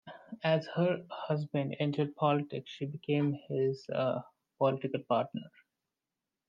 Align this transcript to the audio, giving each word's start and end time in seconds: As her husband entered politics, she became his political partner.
As 0.43 0.65
her 0.77 1.05
husband 1.11 1.75
entered 1.79 2.15
politics, 2.15 2.71
she 2.71 2.85
became 2.87 3.37
his 3.47 3.87
political 4.57 5.01
partner. 5.07 5.51